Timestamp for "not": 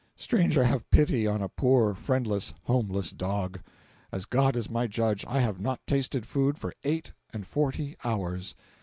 5.61-5.85